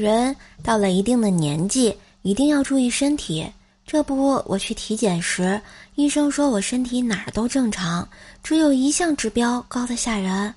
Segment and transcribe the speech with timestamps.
[0.00, 3.46] 人到了一定的年纪，一定要注意身体。
[3.86, 5.60] 这不，我去体检时，
[5.96, 8.08] 医生说我身体哪儿都正常，
[8.42, 10.54] 只有一项指标高的吓人。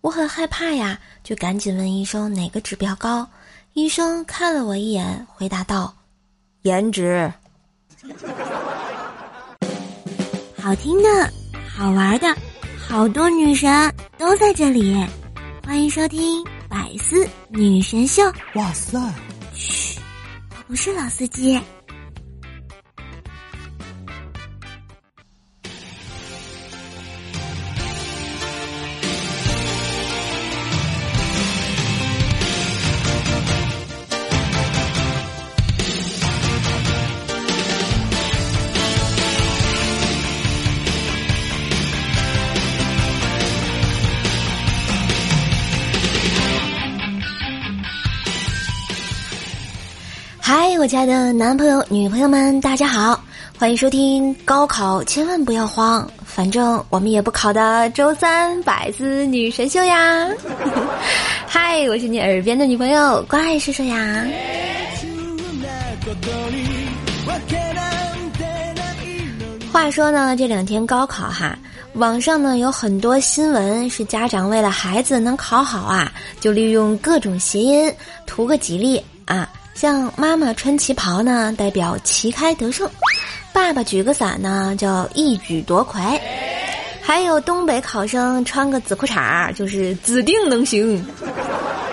[0.00, 3.26] 我很害怕呀，就赶紧问医生哪个指标高。
[3.74, 5.92] 医生看了我一眼，回答道
[6.62, 7.30] ：“颜值。”
[10.56, 11.08] 好听的，
[11.68, 12.34] 好玩的，
[12.78, 15.04] 好多女神都在这里，
[15.66, 18.22] 欢迎收听《百思女神秀》。
[18.54, 18.98] 哇塞！
[19.54, 19.98] 嘘，
[20.50, 21.58] 我不是老司机。
[50.78, 53.20] 我家的男朋友、女朋友们，大家好，
[53.58, 60.28] 欢迎收听高考，千万不要慌，反正我们也不考的周三百思女神秀呀！
[61.48, 64.24] 嗨，我是你耳边的女朋友，怪叔叔呀。
[69.72, 71.58] 话说呢，这两天高考哈，
[71.94, 77.92] 网上呢有很多新闻是家长为了孩子能考好啊，就利用各种谐音
[78.26, 79.50] 图个吉利啊。
[79.80, 82.84] 像妈妈穿旗袍呢，代表旗开得胜；
[83.52, 86.20] 爸爸举个伞呢，叫一举夺魁；
[87.00, 91.06] 还有东北考生穿个紫裤衩就是指定能行。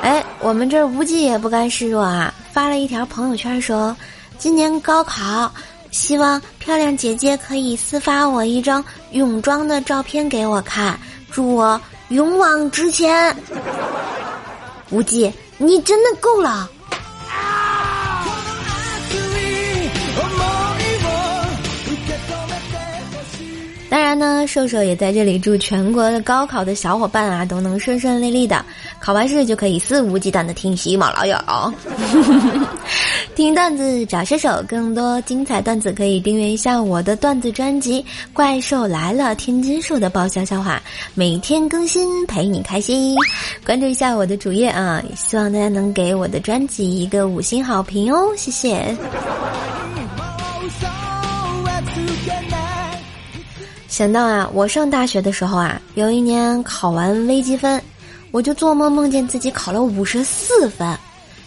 [0.02, 3.96] 哎，我们这无忌也不甘示弱啊，发了一条朋友圈说
[4.40, 5.54] ：“今年高考，
[5.92, 13.38] 希望漂亮姐姐可以私发我一张泳装的照片给我看，祝我勇往直前。”
[14.90, 16.68] 无忌，你真的够了。
[23.96, 28.66] 当然呢，瘦瘦也在这里祝全国的高考的小伙伴啊都能顺顺利利的，
[29.00, 31.42] 考完试就可以肆无忌惮的听喜马拉雅，
[33.36, 38.02] 听段子找射手，更多精彩段子可以订阅一下我的段子专辑
[38.34, 40.78] 《怪兽来了》，天津树的爆笑笑话，
[41.14, 43.16] 每天更新陪你开心，
[43.66, 48.94] 关注一下我的主页啊，希望大家能给我的专辑一个五星好评哦，谢谢。
[53.96, 57.82] 想到啊，我上大学的时候啊，有一年考完微积分，
[58.32, 60.86] 我就做梦梦见自己考了五十四分，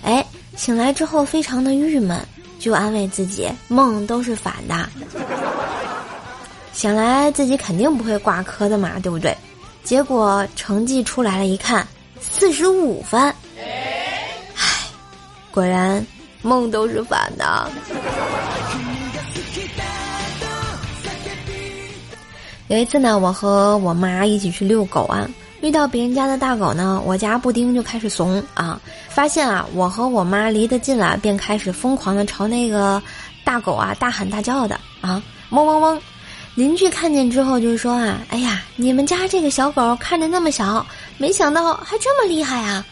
[0.03, 0.25] 哎，
[0.57, 2.19] 醒来之后非常的郁闷，
[2.59, 4.89] 就安慰自己梦都是反的，
[6.73, 9.37] 想来自己肯定不会挂科的嘛，对不对？
[9.85, 11.87] 结果成绩出来了，一看
[12.19, 13.21] 四十五分，
[14.57, 14.89] 唉，
[15.51, 16.03] 果然
[16.41, 17.71] 梦都是反的。
[22.69, 25.27] 有一次呢，我和我妈一起去遛狗啊，
[25.63, 28.79] 遇到别人家的大狗呢，我家布丁就开始怂啊。
[29.09, 33.03] 发现啊，我和我妈离得近了，便开始疯狂的朝那个
[33.43, 35.99] 大狗啊大喊大叫的啊，嗡嗡嗡。
[36.55, 40.87] 邻居看见之后就说啊，哎呀，你们家这个小狗看着那么小，
[41.17, 42.85] 没想到还这么厉害啊。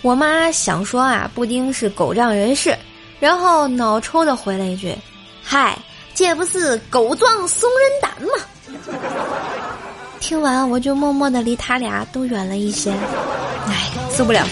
[0.00, 2.74] 我妈想说啊，布丁是狗仗人势，
[3.20, 4.96] 然后脑抽的回了一句，
[5.42, 5.78] 嗨，
[6.14, 8.32] 这不是狗壮怂人胆吗？
[10.20, 12.90] 听完，我就默默的离他俩都远了一些，
[13.66, 14.46] 唉，受不了。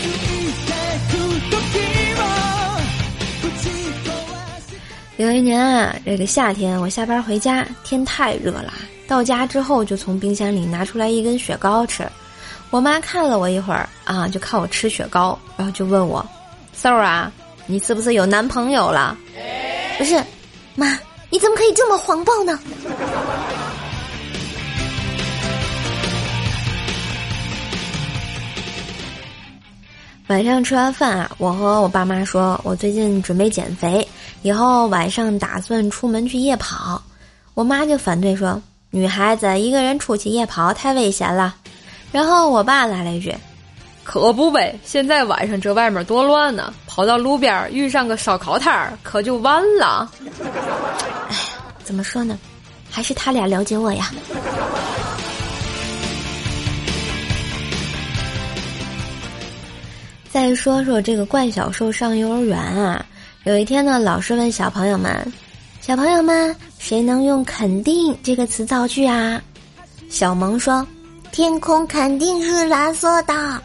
[5.17, 8.73] 有一年啊，这个夏天，我下班回家，天太热了，
[9.07, 12.05] 到家之后就从冰箱里拿出来一根雪糕吃。
[12.71, 16.27] 我妈看了我一会儿啊，就看我吃雪糕，然后就问我
[16.75, 17.31] ：“瘦儿啊，
[17.67, 19.17] 你是不是有男朋友了？”
[19.97, 20.21] 不是，
[20.75, 20.99] 妈，
[21.31, 22.59] 你怎么可以这么谎报呢？
[30.33, 34.09] 晚上吃完饭啊，我和我爸妈说，我最近准备减肥，
[34.41, 37.03] 以后晚上打算出门去夜跑。
[37.53, 38.59] 我妈就反对说，
[38.91, 41.55] 女孩子一个人出去夜跑太危险了。
[42.11, 43.37] 然后我爸来了一句，
[44.05, 50.11] 可不呗，现在晚上这外面多乱呢，跑到路边遇上个烧烤摊儿，可就完了。
[51.29, 51.37] 哎，
[51.85, 52.39] 怎么说呢，
[52.91, 54.11] 还是他俩了解我呀。
[60.33, 63.05] 再说说这个怪小兽上幼儿园啊，
[63.45, 65.31] 有一天呢，老师问小朋友们
[65.83, 69.43] ：“小朋友们，谁能用‘肯定’这个词造句啊？”
[70.09, 70.87] 小萌说
[71.33, 73.63] ：“天空肯定是蓝色的。”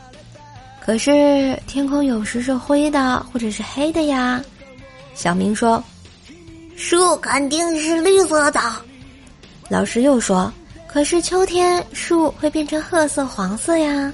[0.85, 4.43] 可是天空有时是灰的，或者是黑的呀。
[5.15, 5.81] 小明说
[6.75, 8.59] ：“树肯定是绿色的。”
[9.69, 10.51] 老师又说
[10.85, 14.11] ：“可是秋天树会变成褐色、黄色呀。”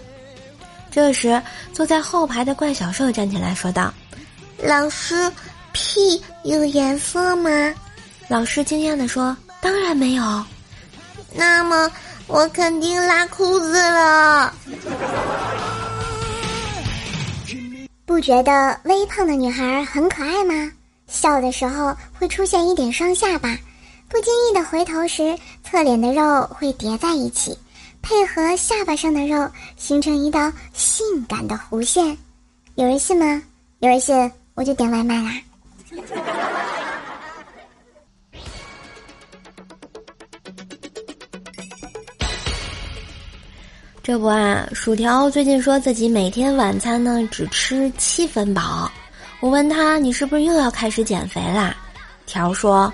[0.93, 1.41] 这时，
[1.73, 3.91] 坐在后排的怪小兽站起来说道
[4.61, 5.31] ：“老师，
[5.71, 7.49] 屁有颜色吗？”
[8.29, 10.45] 老师惊讶地说：“当然没有。”
[11.33, 11.91] 那么，
[12.27, 14.53] 我肯定拉裤子了。
[18.05, 20.71] 不觉得微胖的女孩很可爱吗？
[21.07, 23.57] 笑的时候会出现一点双下巴，
[24.07, 27.57] 不经意的回头时，侧脸的肉会叠在一起。
[28.03, 32.15] 配合下巴上的肉，形成一道性感的弧线。
[32.75, 33.41] 有人信吗？
[33.79, 35.31] 有人信，我就点外卖啦。
[44.03, 48.91] 这不啊，薯条最近说自己每天晚餐呢只吃七分饱。
[49.39, 51.73] 我问他：“你是不是又要开始减肥啦？”
[52.27, 52.93] 条说：“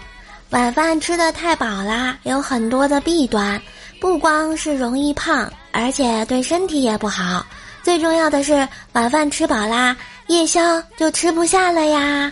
[0.52, 3.60] 晚饭吃的太饱啦，有很多的弊端。”
[4.00, 7.46] 不光是容易胖，而且对身体也不好。
[7.84, 9.96] 最重要的是，晚饭吃饱啦，
[10.28, 12.32] 夜宵就吃不下了呀。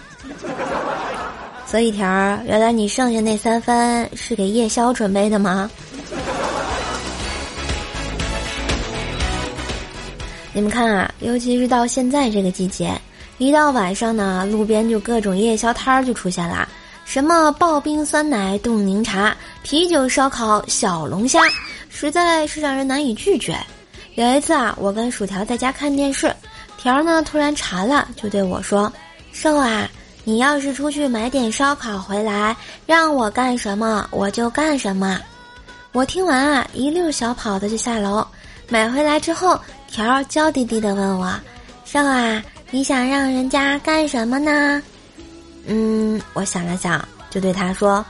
[1.66, 5.70] 所以条儿，原来你剩下那三分是给夜宵准备的吗？
[10.54, 13.00] 你们看啊，尤其是到现在这个季节，
[13.38, 16.68] 一到晚上呢，路边就各种夜宵摊儿就出现了。
[17.08, 19.34] 什么刨冰酸奶、冻柠茶、
[19.64, 21.40] 啤酒烧烤、小龙虾，
[21.90, 23.58] 实在是让人难以拒绝。
[24.16, 26.36] 有一次啊，我跟薯条在家看电视，
[26.78, 28.92] 条呢突然馋了，就对我说
[29.32, 29.90] ：“瘦啊，
[30.26, 32.54] 你要是出去买点烧烤回来，
[32.86, 35.18] 让我干什么我就干什么。”
[35.94, 38.28] 我听完啊，一溜小跑的就下楼
[38.68, 39.58] 买回来之后，
[39.90, 41.34] 条娇滴滴的问我
[41.86, 44.84] ：“瘦啊，你想让人家干什么呢？”
[45.68, 48.04] 嗯，我想了想，就对他说：“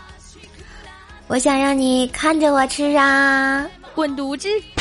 [1.28, 3.66] 我想让你看着我吃啊，
[3.96, 4.48] 滚犊子！”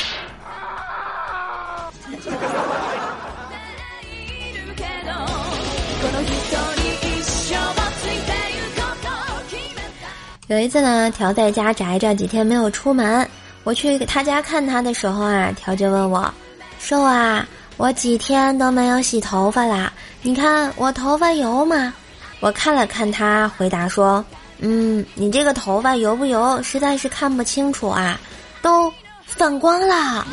[10.48, 13.28] 有一次呢，条在家宅着几天没有出门，
[13.64, 16.32] 我去他家看他的时候啊，条就问我
[16.78, 17.46] ：“瘦啊，
[17.78, 19.92] 我几天都没有洗头发啦，
[20.22, 21.92] 你看我头发油吗？”
[22.40, 24.24] 我看了看他，回答说
[24.60, 28.20] ：“嗯，你这个头发油不油，实在是看不清楚啊，
[28.60, 28.92] 都
[29.24, 30.26] 反光了。”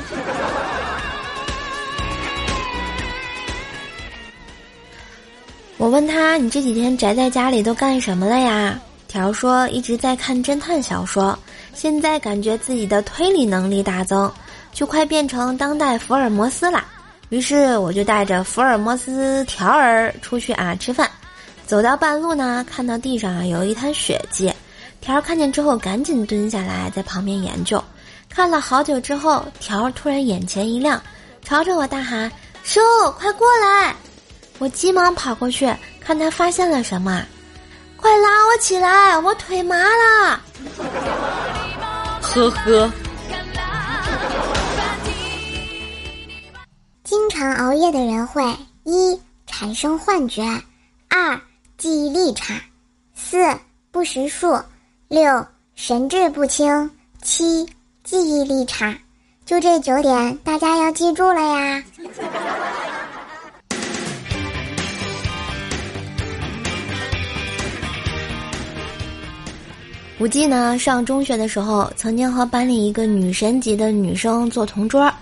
[5.77, 11.37] 我问他：“你这几天宅在家里都干什么了呀？”条说：“一直在看侦探小说，
[11.73, 14.31] 现在感觉自己的推理能力大增，
[14.71, 16.83] 就快变成当代福尔摩斯了。
[17.29, 21.09] 于是我就带着福尔摩斯条儿出去啊吃饭。”
[21.65, 24.53] 走到半路呢，看到地上啊有一滩血迹，
[25.01, 27.83] 条儿看见之后赶紧蹲下来在旁边研究。
[28.29, 31.01] 看了好久之后，条儿突然眼前一亮，
[31.43, 32.31] 朝着我大喊
[32.63, 32.79] ：“叔，
[33.17, 33.95] 快过来！”
[34.59, 37.25] 我急忙跑过去，看他发现了什么，
[37.97, 40.41] 快拉我起来，我腿麻了。
[42.21, 42.91] 呵呵。
[47.03, 48.43] 经常熬夜的人会
[48.83, 50.43] 一产生幻觉，
[51.09, 51.39] 二。
[51.83, 52.53] 记忆力差，
[53.13, 53.37] 四
[53.91, 54.57] 不识数，
[55.09, 56.89] 六神志不清，
[57.21, 57.65] 七
[58.05, 58.97] 记忆力差，
[59.45, 61.83] 就这九点，大家要记住了呀。
[70.19, 75.13] 无忌呢，上中学的时候，曾经和班里一个女神级的女生做同桌，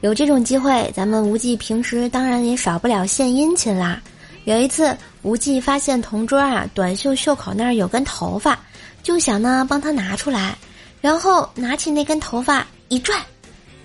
[0.00, 4.02] 有这种机会，咱们无忌平时当然也少不了献殷勤啦。
[4.44, 8.58] 有一次，无忌发现同桌啊短袖袖口那儿有根头发，
[9.02, 10.56] 就想呢帮他拿出来，
[11.00, 13.14] 然后拿起那根头发一拽，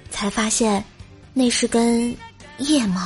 [0.09, 0.83] 才发现
[1.33, 2.15] 那是根
[2.59, 3.01] 腋毛。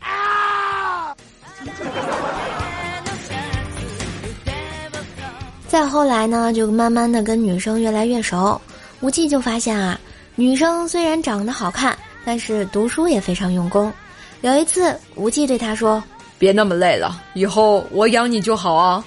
[0.00, 1.14] 啊！
[5.68, 8.60] 再后来呢，就慢慢的跟女生越来越熟，
[9.00, 9.98] 无忌就发现啊，
[10.34, 11.96] 女生虽然长得好看，
[12.26, 13.90] 但是读书也非常用功。
[14.42, 16.02] 有一次，无忌对她说。
[16.42, 19.04] 别那么累了，以后我养你就好啊。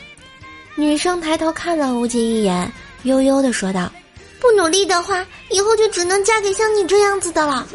[0.75, 2.71] 女生抬头看了无忌一眼，
[3.03, 3.91] 悠悠的说道
[4.39, 7.67] ：“不努力的话，以后就只能嫁给像你这样子的了。”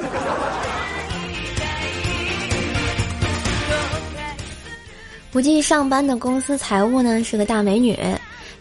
[5.34, 7.94] 无忌上班的公司财务呢是个大美女，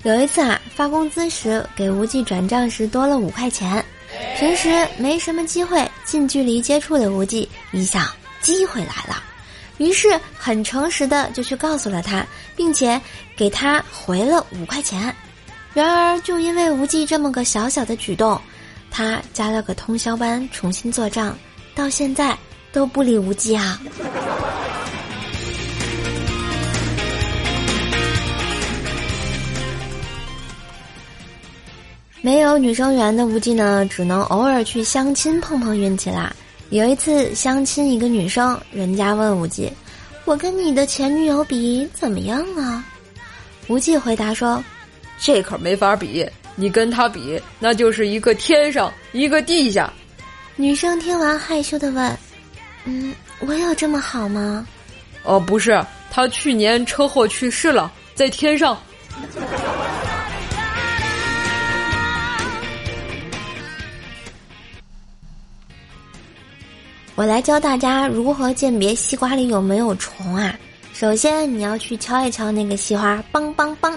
[0.03, 3.81] 有一次啊发工资时给无忌转账时多了五块钱，
[4.37, 8.05] 平时没什么机会近距离接触的无忌一想，
[8.41, 9.23] 机会来了。
[9.79, 10.07] 于是
[10.37, 12.23] 很诚实的就去告诉了他，
[12.55, 13.01] 并且
[13.35, 15.13] 给他回了五块钱。
[15.73, 18.39] 然而就因为无忌这么个小小的举动，
[18.91, 21.35] 他加了个通宵班重新做账，
[21.73, 22.37] 到现在
[22.71, 23.79] 都不理无忌啊。
[32.21, 36.35] 没有女生缘的无忌呢，只能偶尔去相亲碰碰运气啦。
[36.69, 39.71] 有一次相亲，一个女生，人家问无忌
[40.25, 42.85] ：“我跟你的前女友比怎么样啊？”
[43.67, 44.63] 无忌回答说
[45.19, 49.91] ：“这可没法比，你跟她比，那就是一个天上一个地下。”
[50.55, 52.17] 女生听完害羞的问
[52.85, 54.63] ：“嗯，我有这么好吗
[55.23, 58.77] ？”“哦，不是，她去年车祸去世了，在天上。”
[67.19, 70.57] 我来教大家如何鉴别西瓜里有没有虫啊！
[70.93, 73.93] 首先你要去敲一敲那个西瓜，梆梆梆。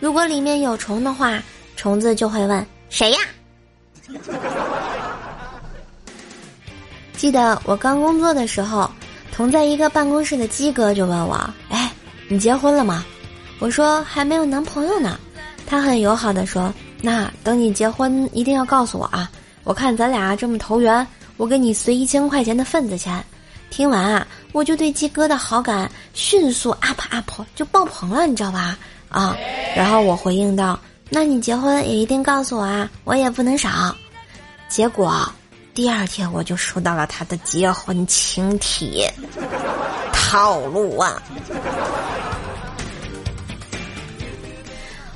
[0.00, 1.40] 如果里面有虫的话，
[1.76, 3.18] 虫子就会问谁呀？
[7.16, 8.90] 记得我刚工作的时候，
[9.30, 11.38] 同在一个办公室的鸡哥就问我
[11.70, 11.92] ：“哎，
[12.26, 13.06] 你结婚了吗？”
[13.60, 15.16] 我说：“还没有男朋友呢。”
[15.68, 19.30] 他很友好的说：“那等你结婚一定要告诉我啊！
[19.62, 21.06] 我看咱俩这么投缘。”
[21.36, 23.24] 我给你随一千块钱的份子钱，
[23.70, 28.78] 听完啊，我就对鸡哥的好感迅速 up up 就爆棚了，你知道吧？
[29.08, 29.36] 啊，
[29.76, 30.78] 然后我回应道
[31.08, 33.94] ：“那你结婚也一定告诉我啊，我也不能少。”
[34.68, 35.30] 结果
[35.74, 39.12] 第二天我就收到了他的结婚请帖，
[40.12, 41.22] 套路啊！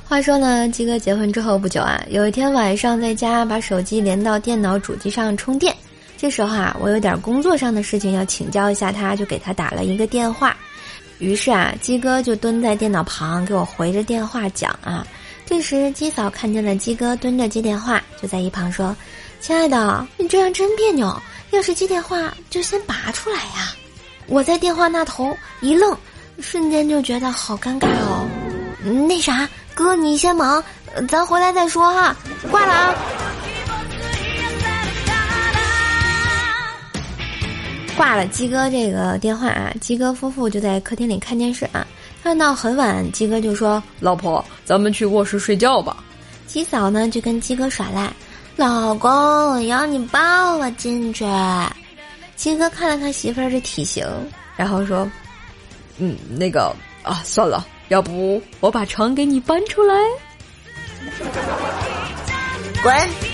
[0.07, 5.75] 话说呢，鸡哥结婚之后不久啊，有一天晚上在家把手机连到电脑主机上充电。
[6.21, 10.55] 这时候啊，我有点工作上的事情要请教一下他，就给他打了一个电话。
[11.17, 15.03] 于是啊，鸡哥就蹲在电脑旁给我回着电话讲啊。
[15.47, 18.95] 这时鸡嫂看见了鸡哥蹲着接电话，就在一旁说
[19.41, 23.73] ：“亲爱的，你这样真别扭，要是接电话就先拔出来呀。”
[24.29, 25.97] 我在电话那头一愣，
[26.39, 28.29] 瞬间就觉得好尴尬哦。
[29.07, 30.63] 那啥，哥你先忙，
[31.09, 32.15] 咱回来再说哈。
[32.51, 32.95] 挂了啊。
[38.01, 41.85] 挂了鸡哥这个电话啊，鸡哥夫妇就在客厅里看电视啊，
[42.23, 46.03] 看到很晚，鸡哥就说：“老婆，咱们去卧室睡觉吧。”
[46.47, 48.11] 鸡嫂呢就跟鸡哥耍赖
[48.57, 49.11] ：“老公，
[49.51, 51.23] 我要你抱我进去。”
[52.35, 54.03] 鸡哥看了看媳妇儿的体型，
[54.57, 55.07] 然后说
[55.99, 59.93] ：“嗯，那个啊，算了，要不我把床给你搬出来。”
[62.81, 63.30] 滚。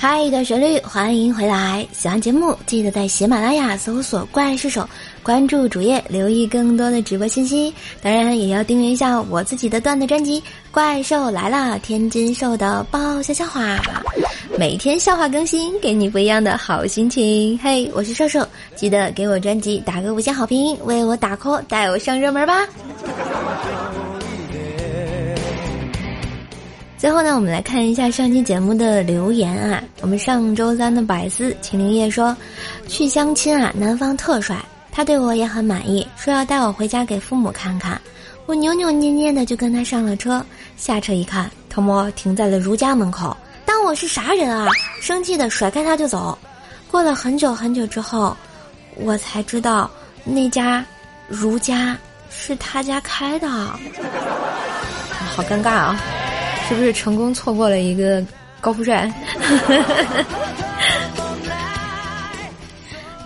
[0.00, 1.84] 嗨，一段旋律，欢迎回来！
[1.90, 4.88] 喜欢节目记得在喜马拉雅搜索“怪兽手”，
[5.24, 7.74] 关注主页，留意更多的直播信息。
[8.00, 10.40] 当然，也要订阅一下我自己的段子专辑
[10.70, 13.76] 《怪兽来了》，天津兽的爆笑笑话，
[14.56, 17.58] 每天笑话更新，给你不一样的好心情。
[17.60, 22.64] 嘿，我是瘦瘦，记得给我专辑打个五星好评，为我打 call，带我上热门吧。
[26.98, 29.80] 最后呢，我们来看一下上期节目的留言啊。
[30.00, 32.36] 我们上周三的百思秦灵叶说，
[32.88, 34.56] 去相亲啊，男方特帅，
[34.90, 38.00] 他对我也很满意，说要带我回家给父母看看。
[38.46, 40.44] 我扭扭捏捏的就跟他上了车，
[40.76, 44.66] 下车一看，偷摸停在了如家门口，当我是啥人啊？
[45.00, 46.36] 生气的甩开他就走。
[46.90, 48.36] 过了很久很久之后，
[48.96, 49.88] 我才知道
[50.24, 50.84] 那家
[51.28, 51.96] 如家
[52.28, 55.96] 是他家开的，好尴尬啊。
[56.68, 58.22] 是不是成功错过了一个
[58.60, 59.10] 高富帅？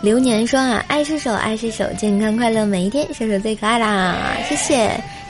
[0.00, 4.16] 流年说啊，爱是手，爱是手，健康快乐每一天，射手最可爱啦！
[4.48, 4.74] 谢谢，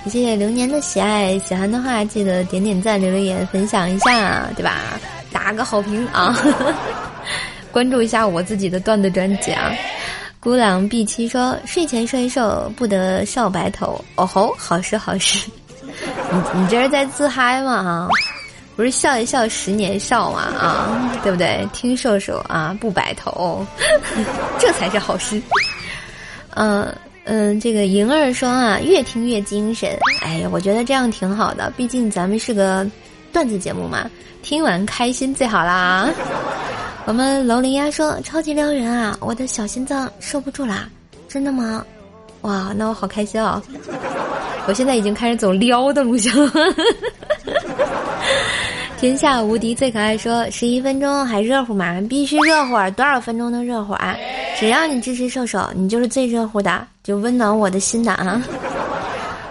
[0.04, 4.98] 也谢谢流年的喜爱，喜欢的话记得点点赞、留留言、分享一下，对吧？
[5.30, 6.34] 打个好评啊！
[7.70, 9.72] 关注一下我自己的段子专辑啊！
[10.40, 15.50] 孤狼 B 七说，睡前说一说不得少白头，哦吼，好事好事。
[16.32, 18.08] 你你这是在自嗨吗？
[18.74, 21.68] 不是笑一笑十年少嘛啊，对不对？
[21.74, 23.64] 听瘦瘦啊，不白头，
[24.58, 25.40] 这才是好事。
[26.54, 26.90] 嗯，
[27.24, 29.90] 嗯，这个莹儿说啊，越听越精神。
[30.22, 32.86] 哎呀，我觉得这样挺好的，毕竟咱们是个
[33.30, 34.10] 段子节目嘛，
[34.42, 36.08] 听完开心最好啦。
[37.04, 40.88] 我们楼林鸭说超级撩人啊，我的小心脏受不住啦，
[41.28, 41.84] 真的吗？
[42.40, 43.62] 哇，那我好开心哦！
[44.66, 46.50] 我现在已经开始走撩的路线了。
[48.98, 52.00] 天下无敌最可爱说十一分钟还热乎吗？
[52.08, 54.16] 必须热乎，多少分钟都热乎啊！
[54.56, 58.40] 只要你支持瘦瘦，你就是最热乎的，就温暖我的心的啊！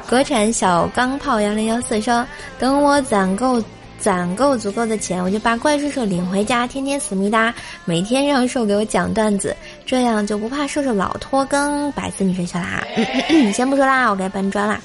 [0.09, 2.25] 国产小钢炮幺零幺四说，
[2.57, 3.61] 等我攒够
[3.99, 7.53] 攒够足够的钱，我就把怪兽兽领回家，天天思密达，
[7.83, 9.53] 每天让兽给我讲段子，
[9.91, 11.91] 这样就不怕射手老拖更。
[11.91, 12.81] 百思女神秀啦，
[13.53, 14.79] 先不说啦，我该搬砖啦。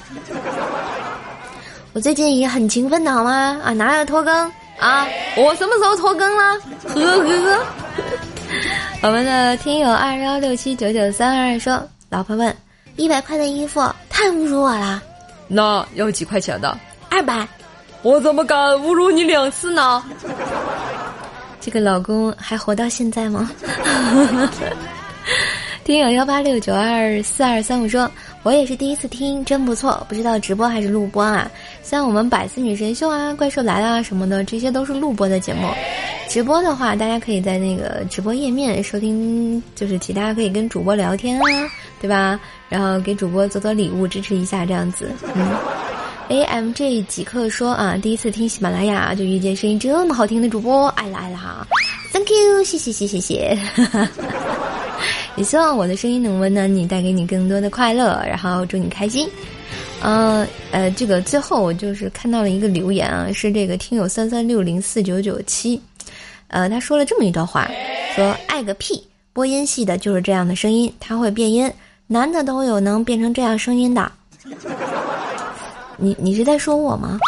[1.93, 3.57] 我最近也很勤奋的好吗？
[3.63, 5.07] 啊，哪有拖更啊？
[5.37, 6.59] 我什么时候拖更了？
[6.89, 7.65] 呵呵。
[9.01, 12.53] 我们的听友二幺六七九九三二说，老婆问，
[12.97, 15.01] 一百块的衣服太侮辱我了，
[15.47, 16.77] 那要几块钱的？
[17.09, 17.47] 二百。
[18.01, 20.03] 我怎么敢侮辱你两次呢？
[21.61, 23.49] 这个老公还活到现在吗？
[25.87, 28.11] 听友幺八六九二四二三五说。
[28.43, 30.05] 我也是第一次听，真不错。
[30.09, 31.49] 不知道直播还是录播啊？
[31.81, 35.65] 像我们百思女神秀啊、怪兽来了啊什么的，这些都是录播的节目。
[36.27, 42.37] 直播的话，大家可以在那个直播页面收听，就是其他可以跟主播聊天啊，对吧？
[42.67, 45.09] 然后给主播做做礼物，支持一下这样子。
[45.35, 45.55] 嗯
[46.27, 51.65] ，A M G 几克说啊，第一次听喜马拉雅就遇见声音这么好听的主播，爱了爱了哈
[52.11, 53.57] ，Thank you，谢谢谢谢谢。
[55.37, 59.29] 也希望我的声音能温暖你，带给你更多的快乐，然后祝你开心。
[60.01, 65.79] 呃呃，这个最后我就是看到了一个留言啊，是这个听友三三六零四九九七，
[66.47, 67.69] 呃，他说了这么一段话，
[68.15, 71.71] 说爱个屁，播音系的就是这样的声音，他会变音，
[72.07, 74.11] 男的都有能变成这样声音的。
[75.97, 77.19] 你你是在说我吗？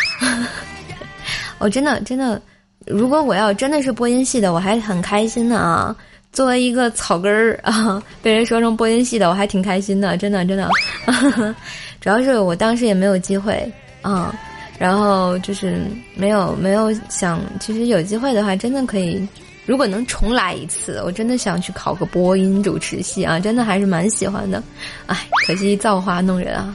[1.59, 2.41] 我真的真的，
[2.85, 5.95] 如果我要真的是播音系的，我还很开心的啊。
[6.31, 10.70] 作为一个草根儿啊， 被人说成播音系的，我还挺开心的，真的真的。
[12.00, 13.70] 主要是我当时也没有机会
[14.01, 14.33] 啊，
[14.77, 15.81] 然后就是
[16.15, 19.27] 没有没有想，其实有机会的话，真的可以，
[19.65, 24.63] 如果能重来一次，我真的想去考个播音主持系啊，真的还是蛮喜欢的。
[25.07, 26.74] 哎，可惜造化弄人啊，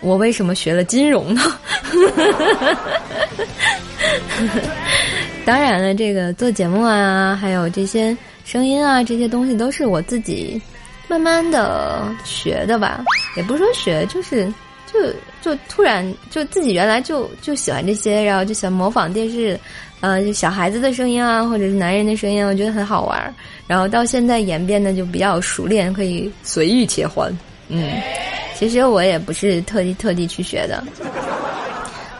[0.00, 1.40] 我为什么学了金融呢？
[5.44, 8.16] 当然了，这个做节目啊，还有这些。
[8.48, 10.58] 声音啊，这些东西都是我自己
[11.06, 13.04] 慢慢的学的吧，
[13.36, 14.50] 也不是说学，就是
[14.90, 14.98] 就
[15.42, 19.60] 就突然就自己原来就就喜欢这些，然后就喜欢模仿电视，
[20.00, 23.34] 呃，就小孩子的声音啊，或者是男人的声音，我觉得很好玩，
[23.66, 27.30] 然后到现在演变的就比较熟练，可以随意切换。
[27.68, 28.00] 嗯，
[28.54, 30.82] 其实我也不是特地特地去学的。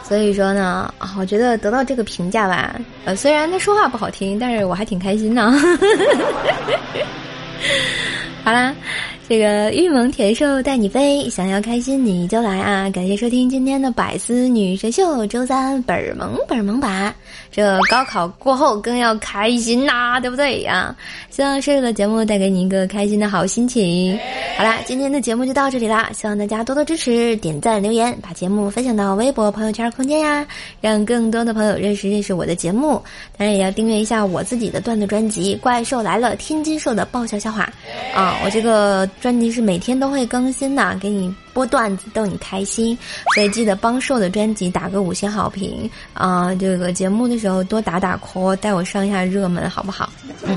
[0.09, 5.53] 所以说呢，我觉得得到这个评价吧，呃，虽然他说话不好听，但是我还挺开心呢。
[8.43, 8.75] 好啦。
[9.29, 12.89] 这个玉萌甜瘦带你飞，想要开心你就来啊！
[12.89, 17.13] 感谢收听今天的百思女神秀，周三本萌本萌版。
[17.51, 20.95] 这高考过后更要开心呐，对不对呀？
[21.29, 24.17] 希望这的节目带给你一个开心的好心情。
[24.59, 30.45] 好啦，今天的节目就到这里啦，希望大家多多支持，点赞留言，把节目分享到微博、朋友圈、空间呀，
[30.81, 33.01] 让更多的朋友认识认识我的节目。
[33.37, 37.71] 当然也要订阅一下我自己的段子专辑《怪兽来了》，天津兽的爆笑笑话
[38.13, 38.35] 啊！
[38.43, 39.09] 我这个。
[39.21, 42.97] 专辑是每天都会更新的，给你播段子逗你开心，
[43.35, 46.53] 所以记得帮瘦的专辑打个五星好评啊！
[46.55, 50.09] 这个节目的时候多打打 call，带我上一下热门，好不好？
[50.43, 50.55] 嗯，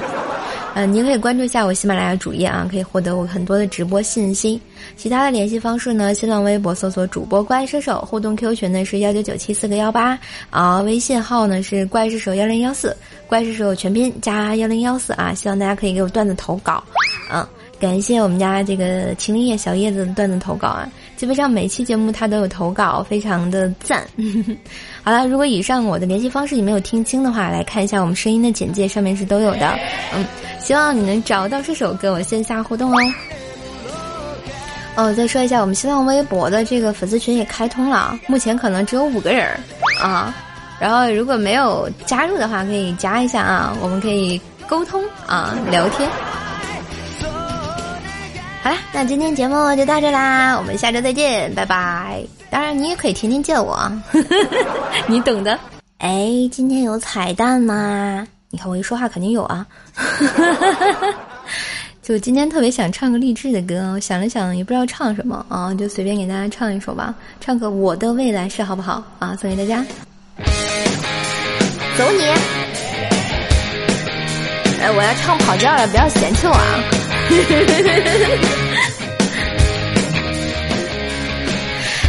[0.74, 4.61] 呃，您可以关注一下我喜马拉雅主页啊，可以获得我很多的直播信息。
[4.96, 6.14] 其他的联系方式呢？
[6.14, 10.18] 新浪微博搜索主播怪兽手，互动 Q 群呢是幺九九七四个幺八
[10.50, 16.83] 啊，微信号呢是怪兽手幺零幺四，怪兽手全拼加幺零幺四啊，希望大家可以给我段子投稿，
[17.33, 17.46] 嗯。
[17.83, 24.07] 感谢我们家这个秦林叶小叶子的段子投稿啊，基本上每期节目他都有投稿，非常的赞。
[25.03, 29.77] 好了，如果以上我的联系方式你没有听清的话，来看一下我们声音的简介，上面是都有的。
[30.14, 30.25] 嗯，
[30.61, 32.97] 希望你能找到射手跟我线下互动哦。
[34.95, 39.59] 哦，再说一下，我们新浪微博的这个粉丝群也开通了，目前可能只有五个人
[40.01, 40.33] 啊。
[40.79, 46.09] 然后如果没有加入的话，可以加一下啊，我们可以沟通啊，聊天。
[48.62, 52.22] 好啦，那今天节目就到这啦，我们下周再见，拜拜。
[52.48, 53.90] 当然，你也可以天天见我，
[55.09, 55.59] 你懂的。
[55.98, 58.25] 哎，今天有彩蛋吗？
[58.51, 59.66] 你看我一说话肯定有啊。
[62.03, 69.37] 就今天特别想唱个励志的歌，我想了想也不知道唱什么啊，就随便给大家唱一首吧，唱个《我的未来是》好不好啊？
[69.40, 69.85] 送给大家。
[71.98, 72.22] 走你！
[74.81, 76.79] 哎，我要唱跑调了，不要嫌弃我啊！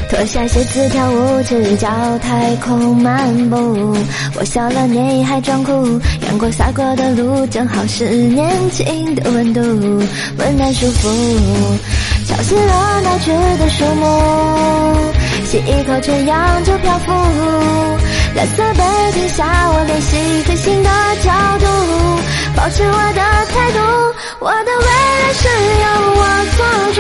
[0.10, 1.88] 脱下鞋子跳舞，赤脚
[2.20, 3.96] 太空漫步。
[4.36, 5.72] 我笑了，你还装酷。
[6.28, 9.60] 阳光洒过的路，正好是年轻的温度，
[10.38, 11.10] 温暖舒服。
[12.28, 15.12] 敲醒了老去的树木，
[15.46, 17.12] 吸一口纯氧就漂浮。
[18.36, 18.84] 蓝色背
[19.14, 20.90] 景下，我练习飞行的
[21.24, 21.66] 角度，
[22.56, 23.80] 保持我的态度。
[24.40, 25.86] 我的未来是由
[26.16, 26.22] 我
[26.58, 26.60] 做
[26.94, 27.00] 主，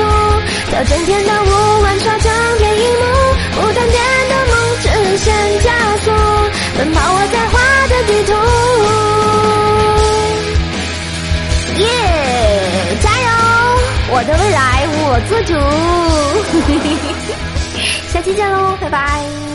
[0.72, 1.50] 调整天的雾，
[1.84, 3.04] 玩耍整片荧幕，
[3.56, 3.98] 不断电
[4.30, 4.86] 的梦直
[5.18, 5.26] 线
[5.62, 5.68] 加
[6.04, 6.06] 速，
[6.78, 7.54] 奔跑我在画
[7.88, 8.32] 的地图。
[11.80, 11.86] 耶，
[13.02, 13.28] 加油！
[14.12, 15.52] 我的未来我做主。
[18.14, 19.53] 下期见喽，拜拜。